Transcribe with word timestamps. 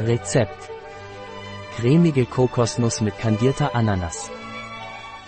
Rezept. 0.00 0.70
Cremige 1.76 2.24
Kokosnuss 2.24 3.00
mit 3.00 3.18
kandierter 3.18 3.74
Ananas. 3.74 4.30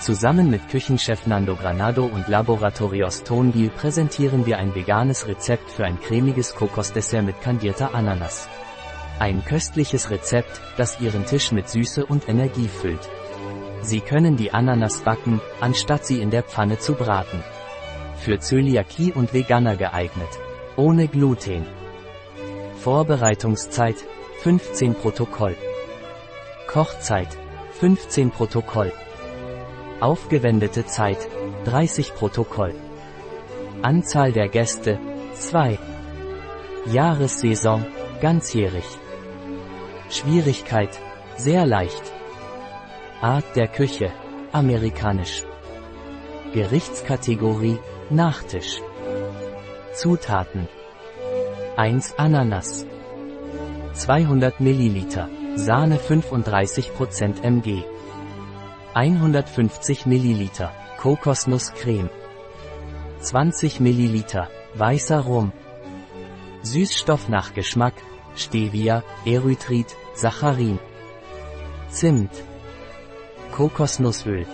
Zusammen 0.00 0.48
mit 0.48 0.70
Küchenchef 0.70 1.26
Nando 1.26 1.54
Granado 1.54 2.06
und 2.06 2.28
Laboratorios 2.28 3.24
Tonbil 3.24 3.68
präsentieren 3.68 4.46
wir 4.46 4.56
ein 4.56 4.74
veganes 4.74 5.28
Rezept 5.28 5.70
für 5.70 5.84
ein 5.84 6.00
cremiges 6.00 6.54
Kokosdessert 6.54 7.26
mit 7.26 7.42
kandierter 7.42 7.94
Ananas. 7.94 8.48
Ein 9.18 9.44
köstliches 9.44 10.08
Rezept, 10.10 10.62
das 10.78 10.98
Ihren 10.98 11.26
Tisch 11.26 11.52
mit 11.52 11.68
Süße 11.68 12.06
und 12.06 12.26
Energie 12.26 12.68
füllt. 12.68 13.10
Sie 13.82 14.00
können 14.00 14.38
die 14.38 14.54
Ananas 14.54 15.02
backen, 15.02 15.42
anstatt 15.60 16.06
sie 16.06 16.22
in 16.22 16.30
der 16.30 16.42
Pfanne 16.42 16.78
zu 16.78 16.94
braten. 16.94 17.44
Für 18.16 18.38
Zöliakie 18.38 19.12
und 19.12 19.34
Veganer 19.34 19.76
geeignet. 19.76 20.30
Ohne 20.76 21.06
Gluten. 21.06 21.66
Vorbereitungszeit 22.80 23.96
15 24.44 24.94
Protokoll. 24.96 25.56
Kochzeit 26.66 27.28
15 27.80 28.30
Protokoll. 28.30 28.92
Aufgewendete 30.00 30.84
Zeit 30.84 31.16
30 31.64 32.14
Protokoll. 32.14 32.74
Anzahl 33.80 34.32
der 34.32 34.48
Gäste 34.48 34.98
2. 35.32 35.78
Jahressaison 36.84 37.86
ganzjährig. 38.20 38.84
Schwierigkeit 40.10 41.00
sehr 41.38 41.64
leicht. 41.64 42.12
Art 43.22 43.56
der 43.56 43.68
Küche 43.68 44.12
amerikanisch. 44.52 45.42
Gerichtskategorie 46.52 47.78
Nachtisch. 48.10 48.82
Zutaten 49.94 50.68
1 51.76 52.18
Ananas 52.18 52.86
200 53.94 54.60
Milliliter 54.60 55.28
Sahne 55.54 55.98
35% 55.98 57.42
mg. 57.48 57.84
150 58.92 60.06
Milliliter 60.06 60.72
Kokosnusscreme 60.98 62.10
20 63.20 63.80
Milliliter 63.80 64.50
weißer 64.74 65.20
Rum. 65.20 65.52
Süßstoff 66.62 67.28
nach 67.28 67.54
Geschmack 67.54 67.94
Stevia, 68.34 69.04
Erythrit, 69.24 69.96
Saccharin. 70.14 70.80
Zimt. 71.88 72.32
Kokosnussöl. 73.52 74.44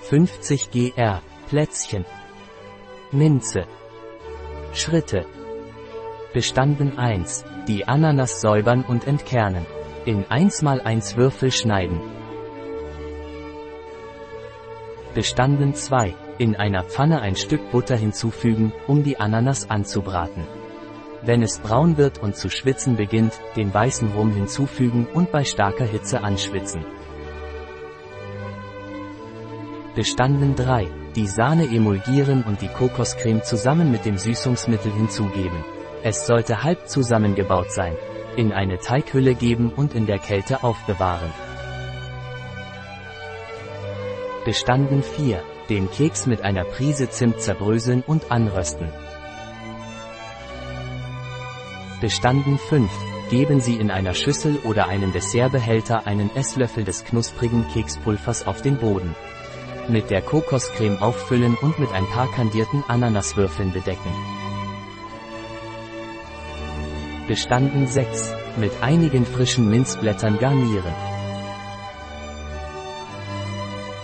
50 0.00 0.70
gr 0.70 1.20
Plätzchen. 1.48 2.06
Minze. 3.12 3.66
Schritte 4.72 5.26
Bestanden 6.32 6.96
1. 6.96 7.44
Die 7.66 7.88
Ananas 7.88 8.40
säubern 8.40 8.84
und 8.86 9.08
entkernen. 9.08 9.66
In 10.04 10.24
1x1 10.26 11.16
Würfel 11.16 11.50
schneiden. 11.50 12.00
Bestanden 15.12 15.74
2. 15.74 16.14
In 16.38 16.54
einer 16.54 16.84
Pfanne 16.84 17.20
ein 17.20 17.34
Stück 17.34 17.72
Butter 17.72 17.96
hinzufügen, 17.96 18.72
um 18.86 19.02
die 19.02 19.18
Ananas 19.18 19.68
anzubraten. 19.70 20.44
Wenn 21.22 21.42
es 21.42 21.58
braun 21.58 21.96
wird 21.96 22.22
und 22.22 22.36
zu 22.36 22.48
schwitzen 22.48 22.94
beginnt, 22.94 23.32
den 23.56 23.74
weißen 23.74 24.12
Rum 24.12 24.32
hinzufügen 24.32 25.08
und 25.12 25.32
bei 25.32 25.42
starker 25.42 25.84
Hitze 25.84 26.22
anschwitzen. 26.22 26.84
Bestanden 29.96 30.54
3. 30.54 30.86
Die 31.16 31.26
Sahne 31.26 31.64
emulgieren 31.64 32.44
und 32.44 32.62
die 32.62 32.68
Kokoscreme 32.68 33.42
zusammen 33.42 33.90
mit 33.90 34.04
dem 34.04 34.16
Süßungsmittel 34.16 34.92
hinzugeben. 34.92 35.64
Es 36.02 36.26
sollte 36.26 36.62
halb 36.62 36.88
zusammengebaut 36.88 37.70
sein. 37.70 37.94
In 38.36 38.52
eine 38.52 38.78
Teighülle 38.78 39.34
geben 39.34 39.70
und 39.70 39.94
in 39.94 40.06
der 40.06 40.18
Kälte 40.18 40.64
aufbewahren. 40.64 41.30
Bestanden 44.46 45.02
4. 45.02 45.42
Den 45.68 45.90
Keks 45.90 46.26
mit 46.26 46.40
einer 46.40 46.64
Prise 46.64 47.10
Zimt 47.10 47.42
zerbröseln 47.42 48.02
und 48.06 48.32
anrösten. 48.32 48.88
Bestanden 52.00 52.56
5. 52.56 52.90
Geben 53.28 53.60
Sie 53.60 53.76
in 53.76 53.90
einer 53.90 54.14
Schüssel 54.14 54.56
oder 54.64 54.88
einem 54.88 55.12
Dessertbehälter 55.12 56.06
einen 56.06 56.34
Esslöffel 56.34 56.84
des 56.84 57.04
knusprigen 57.04 57.68
Kekspulvers 57.68 58.46
auf 58.46 58.62
den 58.62 58.78
Boden. 58.78 59.14
Mit 59.88 60.08
der 60.08 60.22
Kokoscreme 60.22 60.96
auffüllen 61.02 61.56
und 61.60 61.78
mit 61.78 61.92
ein 61.92 62.06
paar 62.06 62.30
kandierten 62.32 62.82
Ananaswürfeln 62.88 63.72
bedecken. 63.72 64.39
Bestanden 67.30 67.86
6. 67.86 68.34
Mit 68.56 68.72
einigen 68.82 69.24
frischen 69.24 69.70
Minzblättern 69.70 70.40
garnieren. 70.40 70.92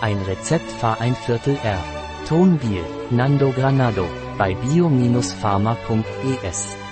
Ein 0.01 0.19
Rezept 0.29 0.71
fahr 0.71 1.01
ein 1.01 1.17
Viertel 1.17 1.59
R. 1.65 1.83
Tonbiel, 2.29 2.85
Nando 3.11 3.51
Granado, 3.51 4.07
bei 4.39 4.55
bio-pharma.es 4.55 6.86